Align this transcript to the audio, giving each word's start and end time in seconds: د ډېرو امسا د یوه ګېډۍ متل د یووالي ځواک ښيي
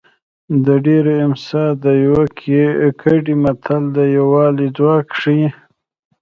د 0.65 0.67
ډېرو 0.85 1.13
امسا 1.25 1.63
د 1.83 1.85
یوه 2.05 2.23
ګېډۍ 3.01 3.35
متل 3.43 3.83
د 3.97 3.99
یووالي 4.17 4.67
ځواک 4.77 5.07
ښيي 5.19 5.47